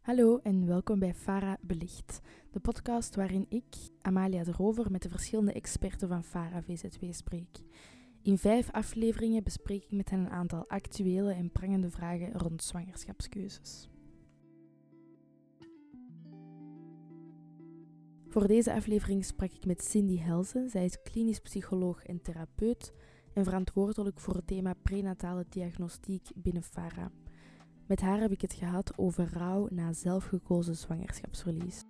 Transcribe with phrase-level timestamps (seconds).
[0.00, 3.64] Hallo en welkom bij Fara Belicht, de podcast waarin ik,
[4.00, 7.58] Amalia de Rover, met de verschillende experten van Fara VZW spreek.
[8.22, 13.88] In vijf afleveringen bespreek ik met hen een aantal actuele en prangende vragen rond zwangerschapskeuzes.
[18.38, 20.70] Voor deze aflevering sprak ik met Cindy Helsen.
[20.70, 22.92] Zij is klinisch psycholoog en therapeut
[23.34, 27.10] en verantwoordelijk voor het thema prenatale diagnostiek binnen FARA.
[27.86, 31.84] Met haar heb ik het gehad over rouw na zelfgekozen zwangerschapsverlies.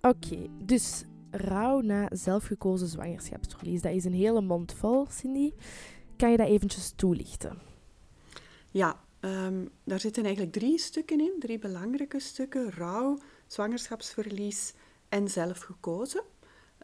[0.00, 3.82] Oké, dus rouw na zelfgekozen zwangerschapsverlies.
[3.82, 5.52] Dat is een hele mond vol, Cindy.
[6.16, 7.58] Kan je dat eventjes toelichten?
[8.70, 12.70] Ja, um, daar zitten eigenlijk drie stukken in, drie belangrijke stukken.
[12.70, 14.72] Rouw, zwangerschapsverlies
[15.08, 16.22] en zelfgekozen.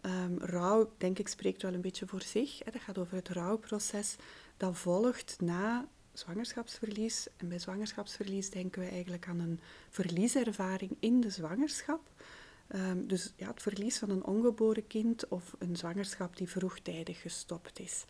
[0.03, 2.59] Um, rouw, denk ik, spreekt wel een beetje voor zich.
[2.65, 2.71] Hè.
[2.71, 4.17] Dat gaat over het rouwproces
[4.57, 7.27] dat volgt na zwangerschapsverlies.
[7.37, 12.09] En bij zwangerschapsverlies denken we eigenlijk aan een verlieservaring in de zwangerschap.
[12.75, 17.79] Um, dus ja, het verlies van een ongeboren kind of een zwangerschap die vroegtijdig gestopt
[17.79, 18.05] is.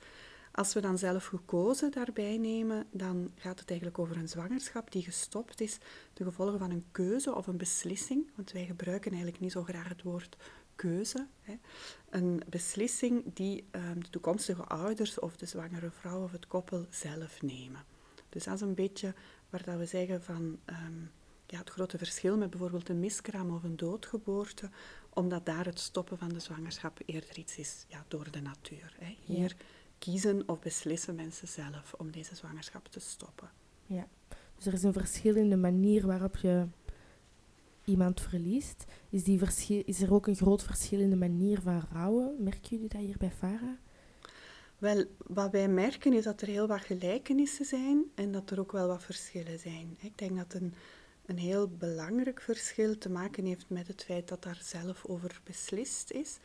[0.53, 5.03] Als we dan zelf gekozen daarbij nemen, dan gaat het eigenlijk over een zwangerschap die
[5.03, 5.79] gestopt is,
[6.13, 9.89] de gevolgen van een keuze of een beslissing, want wij gebruiken eigenlijk niet zo graag
[9.89, 10.37] het woord
[10.75, 11.27] keuze.
[11.41, 11.59] Hè.
[12.11, 17.43] Een beslissing die um, de toekomstige ouders of de zwangere vrouw of het koppel zelf
[17.43, 17.85] nemen.
[18.29, 19.15] Dus dat is een beetje
[19.51, 21.11] waar dat we zeggen van um,
[21.47, 24.71] ja, het grote verschil met bijvoorbeeld een miskraam of een doodgeboorte,
[25.11, 28.97] omdat daar het stoppen van de zwangerschap eerder iets is ja, door de natuur.
[28.99, 29.17] Hè.
[29.25, 29.57] Hier
[30.01, 33.51] kiezen of beslissen mensen zelf om deze zwangerschap te stoppen.
[33.87, 34.09] Ja,
[34.57, 36.67] dus er is een verschil in de manier waarop je
[37.85, 38.85] iemand verliest.
[39.11, 42.37] Is, die verschil, is er ook een groot verschil in de manier van rouwen?
[42.39, 43.79] Merken jullie dat hier bij Farah?
[44.79, 48.73] Wel, wat wij merken is dat er heel wat gelijkenissen zijn en dat er ook
[48.73, 49.97] wel wat verschillen zijn.
[50.01, 50.75] Ik denk dat een,
[51.27, 56.11] een heel belangrijk verschil te maken heeft met het feit dat daar zelf over beslist
[56.11, 56.39] is.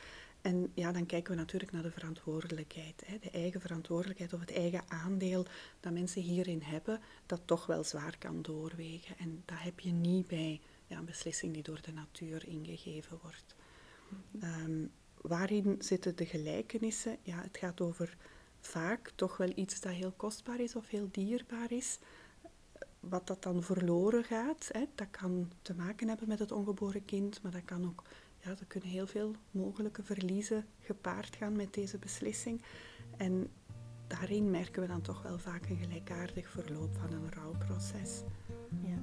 [0.45, 3.03] En ja, dan kijken we natuurlijk naar de verantwoordelijkheid.
[3.05, 3.17] Hè.
[3.19, 5.45] De eigen verantwoordelijkheid of het eigen aandeel
[5.79, 9.17] dat mensen hierin hebben, dat toch wel zwaar kan doorwegen.
[9.17, 13.55] En dat heb je niet bij ja, een beslissing die door de natuur ingegeven wordt.
[14.43, 14.91] Um,
[15.21, 17.17] waarin zitten de gelijkenissen?
[17.21, 18.17] Ja, het gaat over
[18.59, 21.99] vaak toch wel iets dat heel kostbaar is of heel dierbaar is.
[22.99, 27.41] Wat dat dan verloren gaat, hè, dat kan te maken hebben met het ongeboren kind,
[27.41, 28.03] maar dat kan ook
[28.45, 32.61] ja, er kunnen heel veel mogelijke verliezen gepaard gaan met deze beslissing.
[33.17, 33.47] En
[34.07, 38.21] daarin merken we dan toch wel vaak een gelijkaardig verloop van een rouwproces.
[38.83, 38.97] Ja.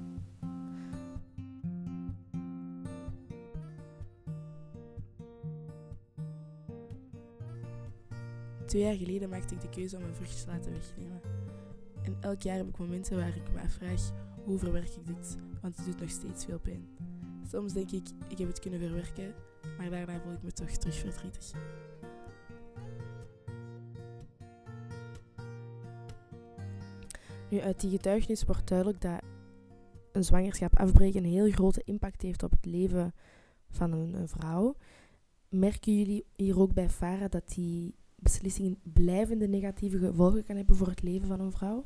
[8.65, 11.21] Twee jaar geleden maakte ik de keuze om mijn vruchtjes te laten wegnemen.
[12.03, 14.11] En elk jaar heb ik momenten waar ik me afvraag,
[14.43, 15.37] hoe verwerk ik dit?
[15.61, 17.12] Want het doet nog steeds veel pijn.
[17.51, 19.33] Soms denk ik, ik heb het kunnen verwerken,
[19.77, 21.51] maar daarna voel ik me toch terug verdrietig.
[27.49, 29.21] Nu, uit die getuigenis wordt duidelijk dat
[30.11, 33.13] een zwangerschap afbreken een heel grote impact heeft op het leven
[33.69, 34.75] van een, een vrouw.
[35.49, 40.87] Merken jullie hier ook bij Farah dat die beslissing blijvende negatieve gevolgen kan hebben voor
[40.87, 41.85] het leven van een vrouw?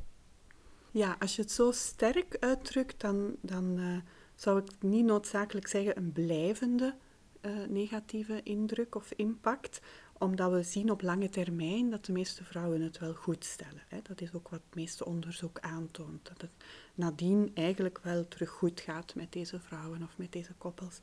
[0.90, 3.96] Ja, als je het zo sterk uitdrukt, dan, dan uh,
[4.38, 6.94] zou ik niet noodzakelijk zeggen een blijvende
[7.42, 9.80] uh, negatieve indruk of impact,
[10.18, 13.82] omdat we zien op lange termijn dat de meeste vrouwen het wel goed stellen.
[13.88, 13.98] Hè.
[14.02, 16.50] Dat is ook wat het meeste onderzoek aantoont, dat het
[16.94, 21.00] nadien eigenlijk wel terug goed gaat met deze vrouwen of met deze koppels.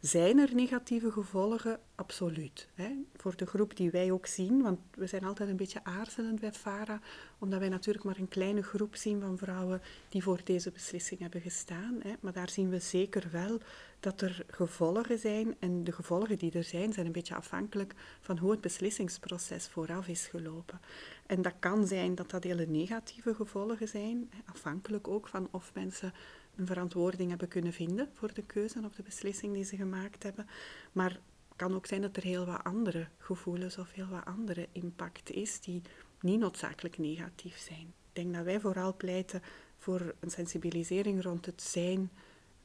[0.00, 1.80] Zijn er negatieve gevolgen?
[1.94, 2.68] Absoluut.
[2.74, 2.90] Hè.
[3.16, 6.52] Voor de groep die wij ook zien, want we zijn altijd een beetje aarzelend bij
[6.52, 7.00] FARA,
[7.38, 11.40] omdat wij natuurlijk maar een kleine groep zien van vrouwen die voor deze beslissing hebben
[11.40, 11.98] gestaan.
[12.02, 12.12] Hè.
[12.20, 13.58] Maar daar zien we zeker wel
[14.00, 15.56] dat er gevolgen zijn.
[15.58, 20.08] En de gevolgen die er zijn, zijn een beetje afhankelijk van hoe het beslissingsproces vooraf
[20.08, 20.80] is gelopen.
[21.26, 26.12] En dat kan zijn dat dat hele negatieve gevolgen zijn, afhankelijk ook van of mensen
[26.56, 30.46] een verantwoording hebben kunnen vinden voor de keuze of de beslissing die ze gemaakt hebben.
[30.92, 34.68] Maar het kan ook zijn dat er heel wat andere gevoelens of heel wat andere
[34.72, 35.82] impact is die
[36.20, 37.86] niet noodzakelijk negatief zijn.
[37.86, 39.42] Ik denk dat wij vooral pleiten
[39.78, 42.10] voor een sensibilisering rond het zijn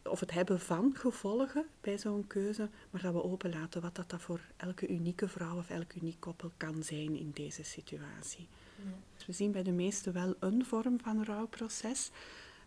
[0.03, 4.21] of het hebben van gevolgen bij zo'n keuze, maar dat we openlaten wat dat, dat
[4.21, 8.47] voor elke unieke vrouw of elk uniek koppel kan zijn in deze situatie.
[8.75, 8.91] Ja.
[9.15, 12.11] Dus we zien bij de meesten wel een vorm van rouwproces.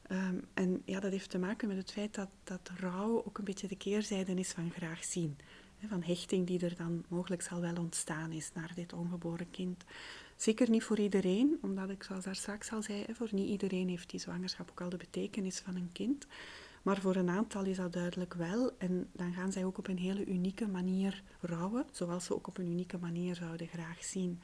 [0.08, 3.44] Ehm, en ja, dat heeft te maken met het feit dat, dat rouw ook een
[3.44, 5.36] beetje de keerzijde is van graag zien.
[5.86, 9.84] van hechting die er dan mogelijk zal wel ontstaan is naar dit ongeboren kind.
[10.36, 14.10] Zeker niet voor iedereen, omdat ik zoals daar straks al zei, voor niet iedereen heeft
[14.10, 16.26] die zwangerschap ook al de betekenis van een kind.
[16.82, 18.72] Maar voor een aantal is dat duidelijk wel.
[18.78, 22.58] En dan gaan zij ook op een hele unieke manier rouwen, zoals ze ook op
[22.58, 24.40] een unieke manier zouden graag zien.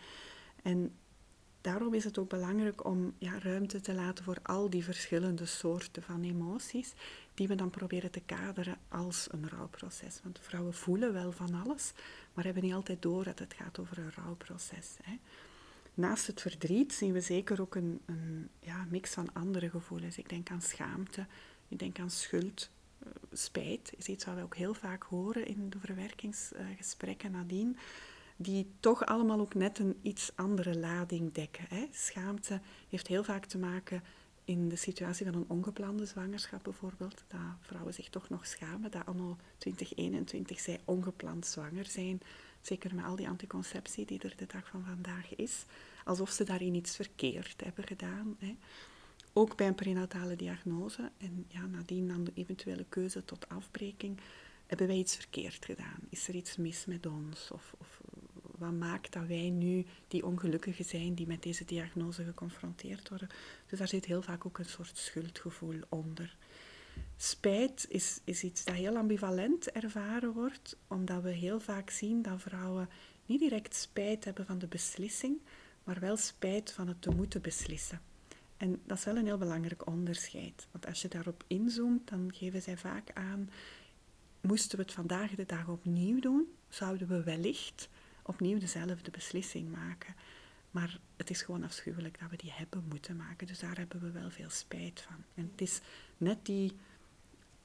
[0.63, 0.93] En
[1.65, 6.03] daarom is het ook belangrijk om ja, ruimte te laten voor al die verschillende soorten
[6.03, 6.93] van emoties,
[7.35, 10.21] die we dan proberen te kaderen als een rouwproces.
[10.23, 11.93] Want vrouwen voelen wel van alles,
[12.35, 14.97] maar hebben niet altijd door dat het gaat over een rouwproces.
[15.03, 15.19] Hè.
[15.95, 20.19] Naast het verdriet zien we zeker ook een, een ja, mix van andere gevoelens.
[20.19, 21.27] Ik denk aan schaamte,
[21.69, 25.71] ik denk aan schuld, eh, spijt is iets wat we ook heel vaak horen in
[25.71, 27.77] de verwerkingsgesprekken nadien,
[28.45, 31.65] die toch allemaal ook net een iets andere lading dekken.
[31.69, 31.87] Hè.
[31.93, 34.03] Schaamte heeft heel vaak te maken
[34.45, 39.07] in de situatie van een ongeplande zwangerschap bijvoorbeeld, dat vrouwen zich toch nog schamen dat
[39.07, 42.21] anno 2021 zij ongepland zwanger zijn,
[42.61, 45.65] zeker met al die anticonceptie die er de dag van vandaag is,
[46.05, 48.37] alsof ze daarin iets verkeerd hebben gedaan.
[48.39, 48.57] Hè.
[49.33, 54.21] Ook bij een prenatale diagnose en ja, nadien dan de eventuele keuze tot afbreking,
[54.67, 55.99] hebben wij iets verkeerd gedaan?
[56.09, 57.51] Is er iets mis met ons?
[57.51, 58.01] Of, of
[58.73, 63.29] maakt dat wij nu die ongelukkigen zijn die met deze diagnose geconfronteerd worden?
[63.67, 66.37] Dus daar zit heel vaak ook een soort schuldgevoel onder.
[67.17, 72.41] Spijt is, is iets dat heel ambivalent ervaren wordt, omdat we heel vaak zien dat
[72.41, 72.89] vrouwen
[73.27, 75.41] niet direct spijt hebben van de beslissing,
[75.85, 78.01] maar wel spijt van het te moeten beslissen.
[78.57, 80.67] En dat is wel een heel belangrijk onderscheid.
[80.71, 83.51] Want als je daarop inzoomt, dan geven zij vaak aan,
[84.41, 87.89] moesten we het vandaag de dag opnieuw doen, zouden we wellicht
[88.27, 90.15] opnieuw dezelfde beslissing maken.
[90.71, 93.47] Maar het is gewoon afschuwelijk dat we die hebben moeten maken.
[93.47, 95.25] Dus daar hebben we wel veel spijt van.
[95.35, 95.81] En het is
[96.17, 96.73] net die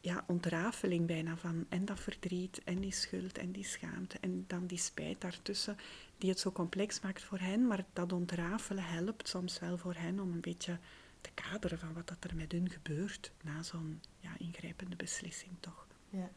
[0.02, 4.68] ja, ontrafeling bijna van en dat verdriet en die schuld en die schaamte en dan
[4.68, 5.78] die spijt daartussen
[6.18, 10.20] die het zo complex maakt voor hen, maar dat ontrafelen helpt soms wel voor hen
[10.20, 10.78] om een beetje
[11.22, 15.88] te kaderen van wat dat er met hun gebeurt na zo'n ja, ingrijpende beslissing toch.
[16.10, 16.30] Ja.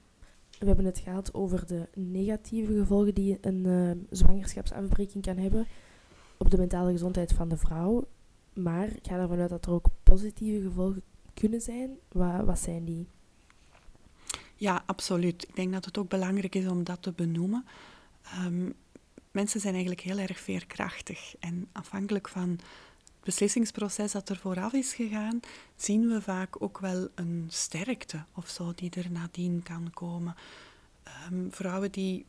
[0.62, 5.66] We hebben het gehad over de negatieve gevolgen die een uh, zwangerschapsafbreking kan hebben
[6.36, 8.08] op de mentale gezondheid van de vrouw.
[8.52, 11.02] Maar ik ga ervan uit dat er ook positieve gevolgen
[11.34, 11.98] kunnen zijn.
[12.08, 13.06] Wat, wat zijn die?
[14.56, 15.42] Ja, absoluut.
[15.48, 17.64] Ik denk dat het ook belangrijk is om dat te benoemen.
[18.22, 18.70] Ehm,
[19.30, 21.34] mensen zijn eigenlijk heel erg veerkrachtig.
[21.38, 22.58] En afhankelijk van
[23.24, 25.40] beslissingsproces dat er vooraf is gegaan,
[25.76, 30.34] zien we vaak ook wel een sterkte of zo die er nadien kan komen.
[31.02, 32.26] Ehm, vrouwen die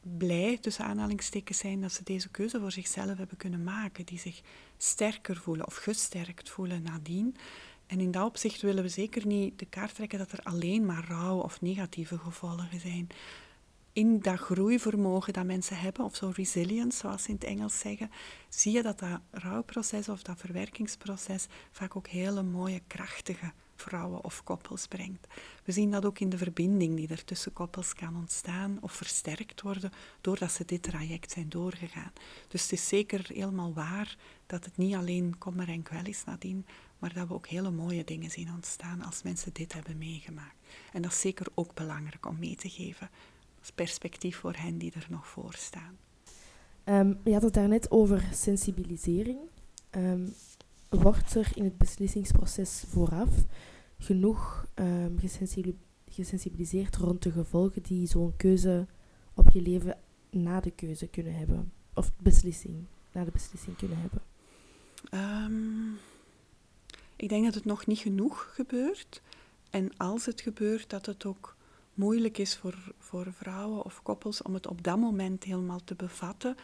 [0.00, 4.40] blij, tussen aanhalingstekens, zijn dat ze deze keuze voor zichzelf hebben kunnen maken, die zich
[4.76, 7.36] sterker voelen of gesterkt voelen nadien.
[7.86, 11.04] En in dat opzicht willen we zeker niet de kaart trekken dat er alleen maar
[11.08, 13.08] rouw of negatieve gevolgen zijn
[13.94, 18.10] in dat groeivermogen dat mensen hebben, of zo resilience, zoals ze in het Engels zeggen,
[18.48, 24.42] zie je dat dat rouwproces of dat verwerkingsproces vaak ook hele mooie, krachtige vrouwen of
[24.44, 25.26] koppels brengt.
[25.64, 29.62] We zien dat ook in de verbinding die er tussen koppels kan ontstaan of versterkt
[29.62, 32.12] worden doordat ze dit traject zijn doorgegaan.
[32.48, 34.16] Dus het is zeker helemaal waar
[34.46, 36.66] dat het niet alleen kommer en kwel is nadien,
[36.98, 40.56] maar dat we ook hele mooie dingen zien ontstaan als mensen dit hebben meegemaakt.
[40.92, 43.10] En dat is zeker ook belangrijk om mee te geven
[43.72, 45.96] perspectief voor hen die er nog voor staan.
[46.84, 49.38] Um, je had het daarnet over sensibilisering.
[49.90, 50.34] Um,
[50.88, 53.30] wordt er in het beslissingsproces vooraf
[53.98, 55.18] genoeg um,
[56.08, 58.86] gesensibiliseerd rond de gevolgen die zo'n keuze
[59.34, 59.98] op je leven
[60.30, 61.72] na de keuze kunnen hebben?
[61.94, 64.20] Of beslissing, na de beslissing kunnen hebben?
[67.16, 69.22] ik denk dat het nog niet genoeg gebeurt.
[69.70, 71.56] En als het gebeurt, dat het ook
[71.94, 76.56] moeilijk is voor, voor vrouwen of koppels om het op dat moment helemaal te bevatten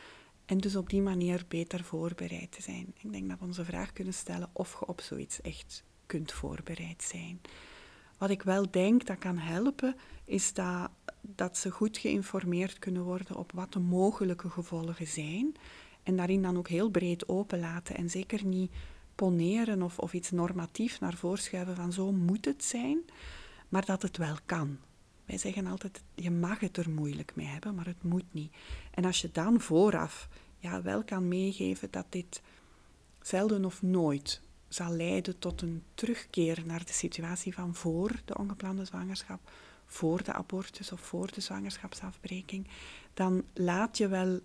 [0.44, 2.94] en dus op die manier beter voorbereid te zijn.
[3.02, 7.02] Ik denk dat we onze vraag kunnen stellen of je op zoiets echt kunt voorbereid
[7.02, 7.40] zijn.
[8.18, 13.36] Wat ik wel denk dat kan helpen, is dat, dat ze goed geïnformeerd kunnen worden
[13.36, 15.54] op wat de mogelijke gevolgen zijn.
[16.02, 18.72] En daarin dan ook heel breed openlaten en zeker niet
[19.14, 22.98] poneren of, of iets normatief naar voren schuiven van zo moet het zijn,
[23.68, 24.78] maar dat het wel kan.
[25.30, 28.52] Wij zeggen altijd, je mag het er moeilijk mee hebben, maar het moet niet.
[28.90, 32.42] En als je dan vooraf ja, wel kan meegeven dat dit
[33.22, 38.84] zelden of nooit zal leiden tot een terugkeer naar de situatie van voor de ongeplande
[38.84, 39.50] zwangerschap,
[39.86, 42.66] voor de abortus of voor de zwangerschapsafbreking,
[43.14, 44.40] dan laat je wel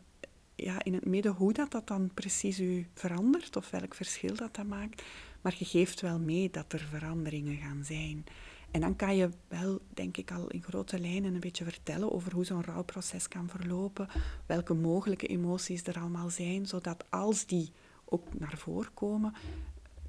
[0.56, 4.56] ja, in het midden hoe dat, dat dan precies u verandert of welk verschil dat
[4.56, 5.04] dat maakt.
[5.42, 8.26] maar je geeft wel mee dat er veranderingen gaan zijn.
[8.72, 12.34] En dan kan je wel, denk ik, al in grote lijnen een beetje vertellen over
[12.34, 14.08] hoe zo'n rouwproces kan verlopen,
[14.46, 17.72] welke mogelijke emoties er allemaal zijn, zodat als die
[18.06, 19.34] ook naar voren komen,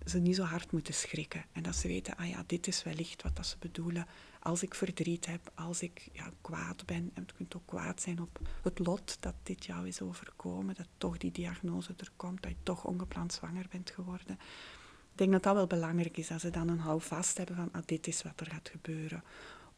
[0.04, 1.44] ze niet zo hard moeten schrikken.
[1.52, 4.06] En dat ze weten, ah ja, dit is wellicht wat dat ze bedoelen.
[4.40, 8.20] Als ik verdriet heb, als ik ja, kwaad ben, en het kunt ook kwaad zijn
[8.20, 12.50] op het lot dat dit jou is overkomen, dat toch die diagnose er komt, dat
[12.50, 14.38] je toch ongepland zwanger bent geworden.
[15.16, 17.82] Ik denk dat dat wel belangrijk is, dat ze dan een houvast hebben van, ah,
[17.84, 19.22] dit is wat er gaat gebeuren.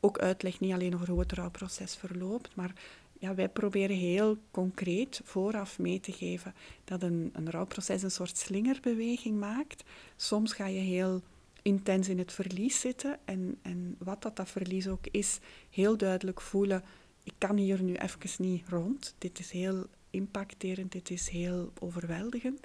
[0.00, 2.72] Ook uitleg niet alleen over hoe het rouwproces verloopt, maar
[3.18, 6.54] ja, wij proberen heel concreet vooraf mee te geven
[6.84, 9.84] dat een, een rouwproces een soort slingerbeweging maakt.
[10.16, 11.22] Soms ga je heel
[11.62, 15.38] intens in het verlies zitten en, en wat dat, dat verlies ook is,
[15.70, 16.84] heel duidelijk voelen,
[17.24, 19.14] ik kan hier nu even niet rond.
[19.18, 22.60] Dit is heel impacterend, dit is heel overweldigend.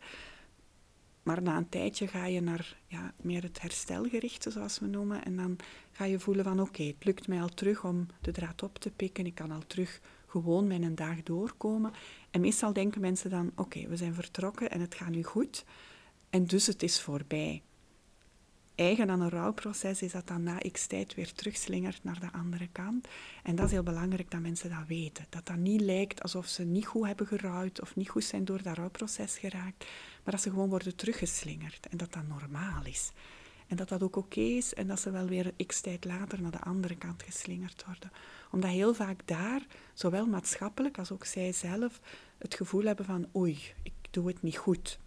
[1.23, 5.25] Maar na een tijdje ga je naar ja, meer het herstelgerichte, zoals we noemen.
[5.25, 5.57] En dan
[5.91, 8.91] ga je voelen van oké, het lukt mij al terug om de draad op te
[8.91, 9.25] pikken.
[9.25, 11.91] Ik kan al terug gewoon mijn dag doorkomen.
[12.31, 15.65] En meestal denken mensen dan, oké, we zijn vertrokken en het gaat nu goed.
[16.29, 17.61] En dus het is voorbij.
[18.75, 22.67] Eigen aan een rouwproces is dat dan na x tijd weer terugslingert naar de andere
[22.71, 23.07] kant.
[23.43, 25.25] En dat is heel belangrijk dat mensen dat weten.
[25.29, 28.63] Dat dat niet lijkt alsof ze niet goed hebben gerouwd of niet goed zijn door
[28.63, 29.85] dat rouwproces geraakt.
[30.23, 33.11] Maar dat ze gewoon worden teruggeslingerd en dat dat normaal is.
[33.67, 36.51] En dat dat ook oké is en dat ze wel weer x tijd later naar
[36.51, 38.11] de andere kant geslingerd worden.
[38.51, 41.99] Omdat heel vaak daar, zowel maatschappelijk als ook zij zelf,
[42.37, 44.99] het gevoel hebben van oei, ik doe het niet goed.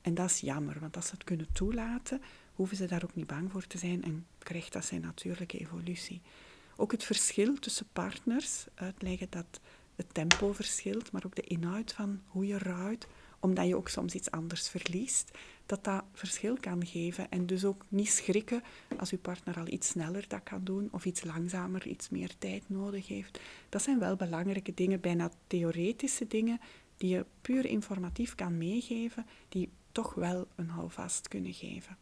[0.00, 2.22] En dat is jammer, want als ze het kunnen toelaten,
[2.62, 6.20] hoeven ze daar ook niet bang voor te zijn en krijgt dat zijn natuurlijke evolutie.
[6.76, 9.60] Ook het verschil tussen partners, uitleggen dat
[9.96, 13.06] het tempo verschilt, maar ook de inhoud van hoe je rouwt,
[13.40, 15.30] omdat je ook soms iets anders verliest,
[15.66, 17.30] dat dat verschil kan geven.
[17.30, 18.62] En dus ook niet schrikken
[18.98, 22.62] als uw partner al iets sneller dat kan doen of iets langzamer, iets meer tijd
[22.68, 23.40] nodig heeft.
[23.68, 26.60] Dat zijn wel belangrijke dingen, bijna theoretische dingen,
[26.96, 31.96] die je puur informatief kan meegeven, die toch wel een houvast kunnen geven.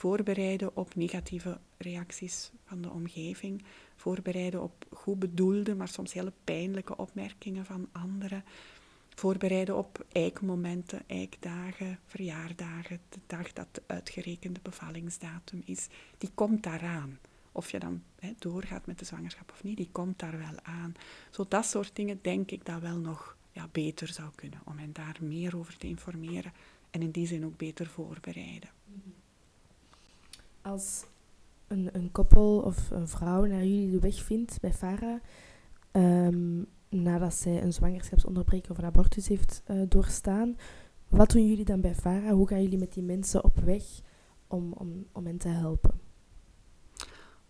[0.00, 3.62] Voorbereiden op negatieve reacties van de omgeving.
[3.96, 8.44] Voorbereiden op goed bedoelde, maar soms hele pijnlijke opmerkingen van anderen
[9.14, 15.88] voorbereiden op eikmomenten, eikdagen, verjaardagen, de dag dat de uitgerekende bevallingsdatum is,
[16.18, 17.18] die komt daaraan.
[17.52, 18.02] Of je dan
[18.38, 20.94] doorgaat met de zwangerschap of niet, die komt daar wel aan.
[21.30, 24.92] Zo dat soort dingen denk ik dat wel nog ja, beter zou kunnen, om hen
[24.92, 26.52] daar meer over te informeren
[26.90, 28.79] en in die zin ook beter voorbereiden.
[30.62, 31.04] Als
[31.66, 35.20] een, een koppel of een vrouw naar jullie de weg vindt bij Farah,
[35.92, 40.56] um, nadat zij een zwangerschapsonderbreking of een abortus heeft uh, doorstaan.
[41.08, 42.32] Wat doen jullie dan bij Farah?
[42.32, 43.84] Hoe gaan jullie met die mensen op weg
[44.46, 46.00] om, om, om hen te helpen?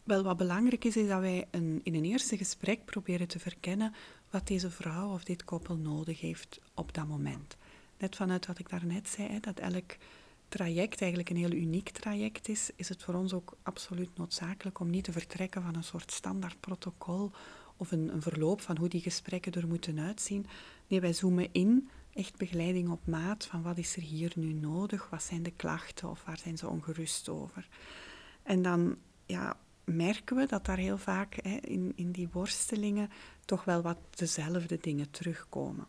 [0.03, 3.95] Wel, wat belangrijk is, is dat wij een, in een eerste gesprek proberen te verkennen
[4.31, 7.57] wat deze vrouw of dit koppel nodig heeft op dat moment.
[7.99, 9.97] Net vanuit wat ik daarnet zei, dat elk
[10.51, 14.91] traject eigenlijk een heel uniek traject is, is het voor ons ook absoluut noodzakelijk om
[14.91, 17.31] niet te vertrekken van een soort standaard protocol
[17.77, 20.47] of een, een, verloop van hoe die gesprekken er moeten uitzien.
[20.87, 25.11] Nee, wij zoomen in, echt begeleiding op maat van wat is er hier nu nodig,
[25.11, 27.69] wat zijn de klachten of waar zijn ze ongerust over.
[28.43, 33.11] En dan ja, merken we dat daar heel vaak hè, in, in die worstelingen
[33.45, 35.87] toch wel wat dezelfde dingen terugkomen.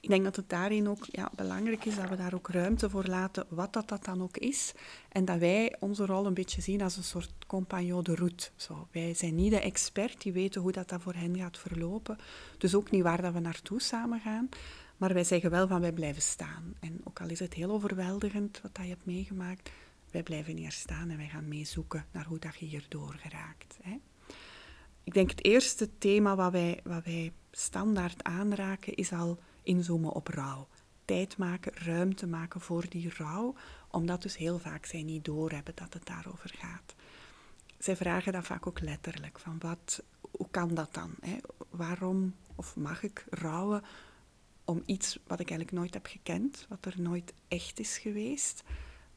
[0.00, 3.04] Ik denk dat het daarin ook ja, belangrijk is dat we daar ook ruimte voor
[3.04, 4.72] laten, wat dat, dat dan ook is.
[5.08, 8.48] En dat wij onze rol een beetje zien als een soort compagnon de route.
[8.56, 12.18] Zo, wij zijn niet de expert die weten hoe dat, dat voor hen gaat verlopen.
[12.58, 14.48] Dus ook niet waar dat we naartoe samen gaan.
[14.96, 16.74] Maar wij zeggen wel van wij blijven staan.
[16.80, 19.70] En ook al is het heel overweldigend wat dat je hebt meegemaakt,
[20.10, 23.78] wij blijven hier staan en wij gaan meezoeken naar hoe dat je hier doorgeraakt.
[23.82, 23.96] Hè.
[25.04, 30.26] Ik denk het eerste thema wat wij, wat wij standaard aanraken is al inzoomen op
[30.26, 30.68] rouw.
[31.04, 33.54] Tijd maken, ruimte maken voor die rouw,
[33.90, 36.94] omdat dus heel vaak zij niet doorhebben dat het daarover gaat.
[37.78, 41.10] Zij vragen dat vaak ook letterlijk, van wat, hoe kan dat dan?
[41.20, 41.36] Hè?
[41.70, 43.82] Waarom of mag ik rouwen
[44.64, 48.62] om iets wat ik eigenlijk nooit heb gekend, wat er nooit echt is geweest?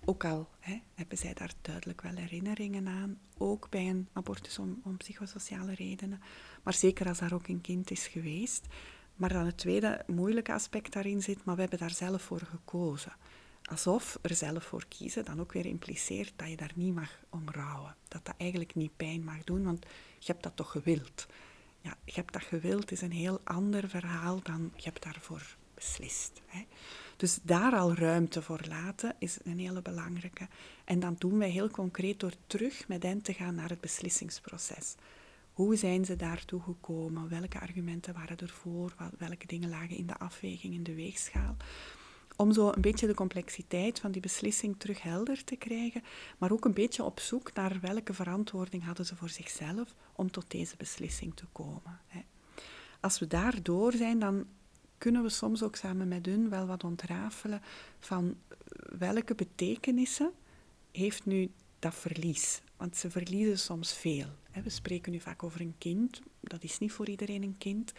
[0.06, 4.82] Ook al hè, hebben zij daar duidelijk wel herinneringen aan, ook bij een abortus om,
[4.84, 6.22] om psychosociale redenen,
[6.64, 8.66] maar zeker als daar ook een kind is geweest,
[9.16, 13.14] maar dan het tweede moeilijke aspect daarin zit, maar we hebben daar zelf voor gekozen.
[13.64, 17.50] Alsof er zelf voor kiezen dan ook weer impliceert dat je daar niet mag om
[17.52, 17.96] rouwen.
[18.08, 19.86] Dat dat eigenlijk niet pijn mag doen, want
[20.20, 21.28] je hebt dat toch gewild.
[21.82, 26.42] Ja, je hebt dat gewild is een heel ander verhaal dan je hebt daarvoor beslist.
[26.46, 26.66] Hè.
[27.18, 30.48] Dus daar al ruimte voor laten is een hele belangrijke.
[30.86, 34.96] En dan doen wij heel concreet door terug met hen te gaan naar het beslissingsproces.
[35.54, 37.30] Hoe zijn ze daartoe gekomen?
[37.30, 38.96] Welke argumenten waren ervoor?
[39.18, 41.56] Welke dingen lagen in de afweging, in de weegschaal?
[42.36, 46.04] Om zo een beetje de complexiteit van die beslissing terug helder te krijgen,
[46.38, 50.52] maar ook een beetje op zoek naar welke verantwoording hadden ze voor zichzelf om tot
[50.52, 52.00] deze beslissing te komen.
[53.00, 54.46] Als we daardoor zijn, dan
[54.98, 57.62] kunnen we soms ook samen met hun wel wat ontrafelen
[58.00, 58.36] van
[58.98, 60.32] welke betekenissen
[60.92, 61.52] heeft nu
[61.84, 62.62] dat verlies.
[62.78, 64.28] Want ze verliezen soms veel.
[64.64, 67.94] We spreken nu vaak over een kind, dat is niet voor iedereen een kind,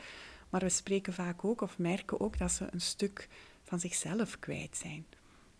[0.49, 3.29] maar we spreken vaak ook of merken ook dat ze een stuk
[3.62, 5.07] van zichzelf kwijt zijn.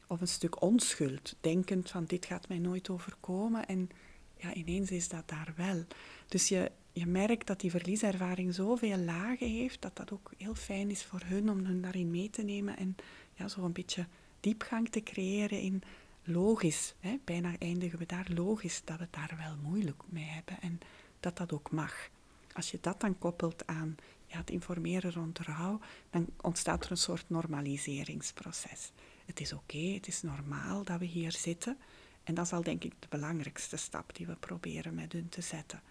[0.07, 3.88] Of een stuk onschuld, denkend van dit gaat mij nooit overkomen en
[4.37, 5.85] ja, ineens is dat daar wel.
[6.28, 10.90] Dus je, je merkt dat die verlieservaring zoveel lagen heeft, dat dat ook heel fijn
[10.90, 12.97] is voor hun om hun daarin mee te nemen en
[13.35, 14.07] ja, zo een beetje
[14.40, 15.83] diepgang te creëren in
[16.25, 20.81] logisch, hè, bijna eindigen we daar, logisch dat we daar wel moeilijk mee hebben en
[21.21, 22.09] dat dat ook mag.
[22.52, 26.97] Als je dat dan koppelt aan ja, het informeren rond rouw, dan ontstaat er een
[26.97, 28.90] soort normaliseringsproces.
[29.25, 31.78] Het is oké, het is normaal dat we hier zitten.
[32.25, 35.40] En dat is al denk ik de belangrijkste stap die we proberen met hun te
[35.40, 35.83] zetten.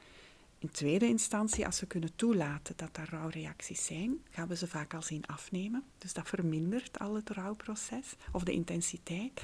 [0.60, 4.94] In tweede instantie, als we kunnen toelaten dat er rouwreacties zijn, gaan we ze vaak
[4.94, 5.84] al zien afnemen.
[5.98, 9.42] Dus dat vermindert al het rouwproces of de intensiteit.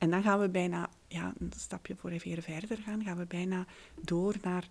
[0.00, 3.66] En dan gaan we bijna, ja, een stapje voor even verder gaan, gaan we bijna
[4.00, 4.68] door naar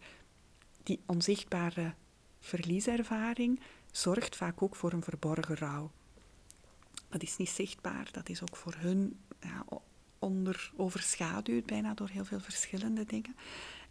[0.84, 1.94] die onzichtbare
[2.40, 3.60] verlieservaring,
[3.92, 5.92] zorgt vaak ook voor een verborgen rouw.
[7.10, 9.66] Dat is niet zichtbaar, dat is ook voor hun ja,
[10.76, 13.36] overschaduwd bijna door heel veel verschillende dingen.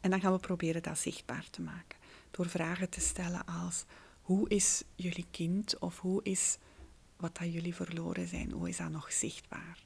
[0.01, 1.99] En dan gaan we proberen dat zichtbaar te maken.
[2.31, 3.85] Door vragen te stellen als,
[4.23, 6.59] hoe is jullie kind of hoe is
[7.17, 9.79] wat dat jullie verloren zijn, hoe is dat nog zichtbaar?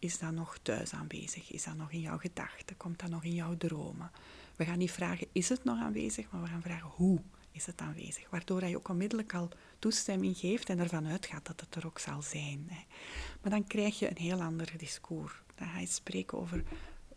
[0.00, 1.52] Is dat nog thuis aanwezig?
[1.52, 2.76] Is dat nog in jouw gedachten?
[2.76, 4.10] Komt dat nog in jouw dromen?
[4.56, 6.30] We gaan niet vragen, is het nog aanwezig?
[6.30, 7.20] Maar we gaan vragen, hoe
[7.52, 8.30] is het aanwezig?
[8.30, 9.48] Waardoor je ook onmiddellijk al
[9.78, 12.70] toestemming geeft en ervan uitgaat dat het er ook zal zijn.
[13.42, 15.32] Maar dan krijg je een heel ander discours.
[15.54, 16.64] Dan ga je spreken over,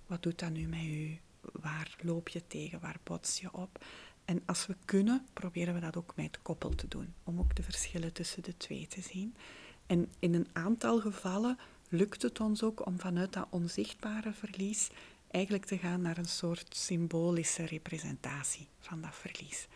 [0.07, 1.17] wat doet dat nu met u?
[1.41, 2.79] Waar loop je tegen?
[2.79, 3.85] Waar bots je op?
[4.25, 7.13] En als we kunnen, proberen we dat ook met koppel te doen.
[7.23, 9.35] Om ook de verschillen tussen de twee te zien.
[9.85, 11.57] En in een aantal gevallen
[11.93, 14.89] lukt het ons ook om vanuit dat onzichtbare verlies
[15.27, 19.67] eigenlijk te gaan naar een soort symbolische representatie van dat verlies.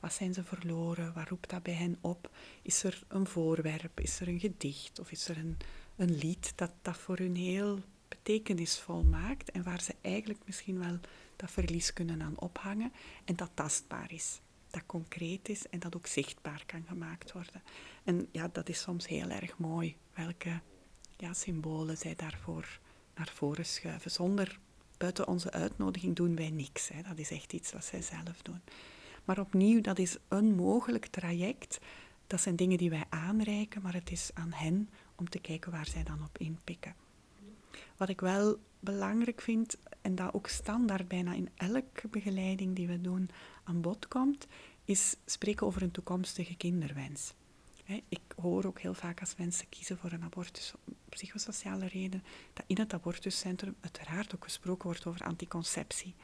[0.00, 1.12] Wat zijn ze verloren?
[1.12, 2.30] Waar roept dat bij hen op?
[2.62, 4.00] Is er een voorwerp?
[4.00, 4.98] Is er een gedicht?
[4.98, 5.56] Of is er een,
[5.96, 10.98] een lied dat dat voor hun heel betekenisvol maakt en waar ze eigenlijk misschien wel
[11.36, 12.92] dat verlies kunnen aan ophangen
[13.24, 17.62] en dat tastbaar is, dat concreet is en dat ook zichtbaar kan gemaakt worden.
[18.04, 20.60] En ja, dat is soms heel erg mooi welke
[21.18, 22.78] ja, symbolen zij daarvoor
[23.14, 24.10] naar voren schuiven.
[24.10, 24.58] Zonder
[24.96, 26.88] buiten onze uitnodiging doen wij niks.
[26.88, 27.02] Hè.
[27.02, 28.60] Dat is echt iets wat zij zelf doen.
[29.24, 31.78] Maar opnieuw, dat is een mogelijk traject.
[32.26, 35.86] Dat zijn dingen die wij aanreiken, maar het is aan hen om te kijken waar
[35.86, 36.94] zij dan op inpikken.
[37.96, 43.00] Wat ik wel belangrijk vind, en dat ook standaard bijna in elke begeleiding die we
[43.00, 43.30] doen
[43.64, 44.46] aan bod komt,
[44.84, 47.34] is spreken over een toekomstige kinderwens.
[47.88, 52.64] Ik hoor ook heel vaak als mensen kiezen voor een abortus om psychosociale redenen, dat
[52.66, 56.14] in het abortuscentrum uiteraard ook gesproken wordt over anticonceptie.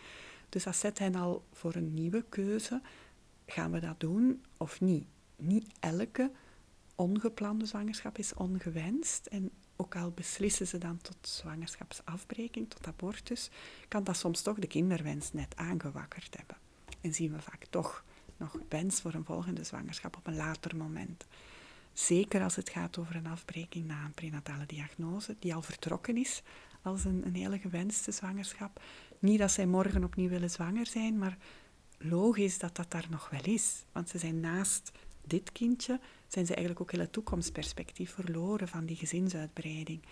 [0.49, 2.83] Dus dat zet hen al voor een nieuwe keuze.
[3.47, 5.07] Gaan we dat doen of niet?
[5.37, 6.31] Niet elke
[6.95, 9.27] ongeplande zwangerschap is ongewenst.
[9.27, 13.51] En ook al beslissen ze dan tot zwangerschapsafbreking, tot abortus,
[13.89, 16.57] kan dat soms toch de kinderwens net aangewakkerd hebben.
[17.01, 18.05] En zien we vaak toch
[18.37, 21.27] nog wens voor een volgende zwangerschap op een later moment.
[21.95, 26.43] Zeker als het gaat over een afbreking na een prenatale diagnose, die al vertrokken is
[26.83, 28.83] als een, een hele gewenste zwangerschap.
[29.19, 31.37] Niet dat zij morgen opnieuw willen zwanger zijn, maar
[31.99, 33.85] logisch dat dat daar nog wel is.
[33.93, 34.93] Want ze zijn naast
[35.27, 40.03] dit kindje, zijn ze eigenlijk ook heel het toekomstperspectief verloren van die gezinsuitbreiding.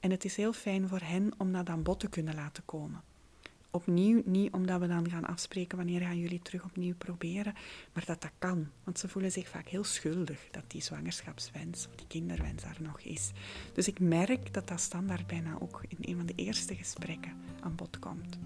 [0.00, 3.07] En het is heel fijn voor hen om dat aan bod te kunnen laten komen
[3.78, 7.54] opnieuw niet omdat we dan gaan afspreken wanneer gaan jullie terug opnieuw proberen,
[7.92, 8.68] maar dat dat kan.
[8.84, 13.00] Want ze voelen zich vaak heel schuldig dat die zwangerschapswens of die kinderwens daar nog
[13.00, 13.30] is.
[13.72, 17.74] Dus ik merk dat dat standaard bijna ook in een van de eerste gesprekken aan
[17.74, 18.38] bod komt.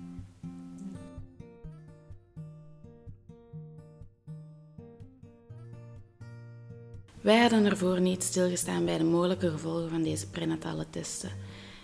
[7.20, 11.30] Wij hadden ervoor niet stilgestaan bij de mogelijke gevolgen van deze prenatale testen,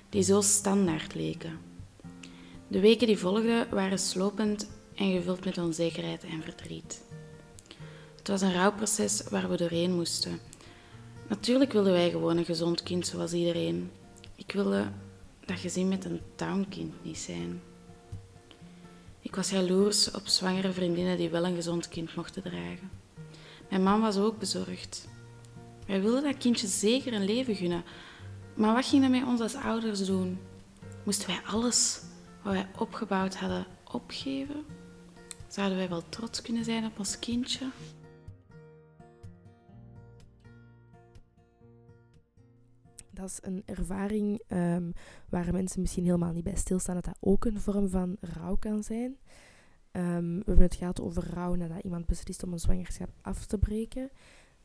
[0.08, 1.67] die zo standaard leken.
[2.68, 7.02] De weken die volgden waren slopend en gevuld met onzekerheid en verdriet.
[8.16, 10.40] Het was een rouwproces waar we doorheen moesten.
[11.28, 13.90] Natuurlijk wilden wij gewoon een gezond kind zoals iedereen.
[14.34, 14.86] Ik wilde
[15.44, 17.60] dat gezin met een downkind niet zijn.
[19.20, 22.90] Ik was jaloers op zwangere vriendinnen die wel een gezond kind mochten dragen.
[23.70, 25.08] Mijn man was ook bezorgd.
[25.86, 27.84] Wij wilden dat kindje zeker een leven gunnen.
[28.54, 30.38] Maar wat ging dat ons als ouders doen?
[31.04, 32.00] Moesten wij alles
[32.52, 34.64] wij opgebouwd hadden opgeven?
[35.48, 37.70] Zouden wij wel trots kunnen zijn op ons kindje?
[43.10, 44.92] Dat is een ervaring um,
[45.28, 48.82] waar mensen misschien helemaal niet bij stilstaan dat dat ook een vorm van rouw kan
[48.82, 49.16] zijn.
[49.92, 53.58] Um, we hebben het gehad over rouw nadat iemand beslist om een zwangerschap af te
[53.58, 54.10] breken.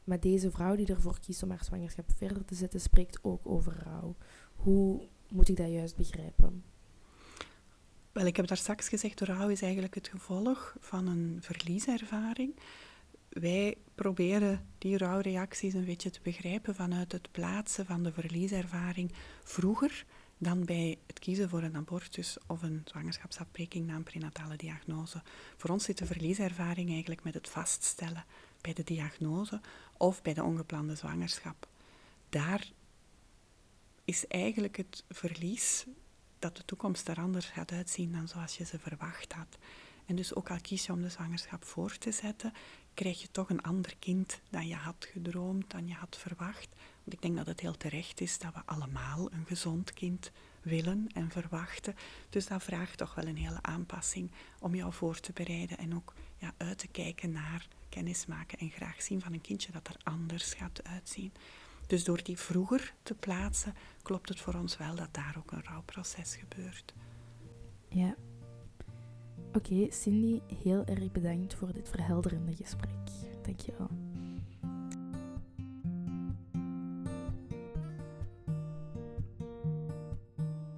[0.04, 3.84] Maar deze vrouw die ervoor kiest om haar zwangerschap verder te zetten, spreekt ook over
[3.84, 4.16] rouw.
[4.56, 6.64] Hoe moet ik dat juist begrijpen?
[8.14, 12.56] Wel, ik heb daar straks gezegd, rouw is eigenlijk het gevolg van een verlieservaring.
[13.30, 19.12] Wij proberen die rouwreacties een beetje te begrijpen vanuit het plaatsen van de verlieservaring
[19.44, 20.06] vroeger
[20.38, 25.22] dan bij het kiezen voor een abortus of een zwangerschapsafbreking na een prenatale diagnose.
[25.58, 28.26] Voor ons zit de verlieservaring eigenlijk met het vaststellen
[28.62, 29.62] bij de diagnose
[29.98, 31.68] of bij de ongeplande zwangerschap.
[32.30, 32.72] Daar
[34.06, 35.86] is eigenlijk het verlies
[36.44, 39.58] dat de toekomst er anders gaat uitzien dan zoals je ze verwacht had.
[40.06, 42.54] En dus ook al kies je om de zwangerschap voor te zetten,
[42.94, 46.68] krijg je toch een ander kind dan je had gedroomd, dan je had verwacht.
[47.04, 51.30] Ik denk dat het heel terecht is dat we allemaal een gezond kind willen en
[51.30, 51.96] verwachten.
[52.30, 56.14] Dus dat vraagt toch wel een hele aanpassing om jou voor te bereiden en ook
[56.38, 60.54] ja, uit te kijken naar kennismaken en graag zien van een kindje dat er anders
[60.54, 61.34] gaat uitzien.
[61.94, 65.64] Dus door die vroeger te plaatsen, klopt het voor ons wel dat daar ook een
[65.64, 66.94] rouwproces gebeurt.
[67.88, 68.16] Ja.
[69.54, 73.10] Oké, Cindy, heel erg bedankt voor dit verhelderende gesprek.
[73.42, 73.90] Dankjewel.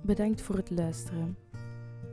[0.01, 1.37] Bedankt voor het luisteren.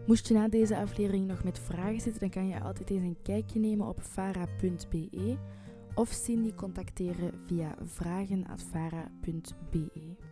[0.06, 3.22] Moest je na deze aflevering nog met vragen zitten, dan kan je altijd eens een
[3.22, 5.36] kijkje nemen op fara.be
[5.94, 10.31] of Cindy contacteren via vragen.vara.be.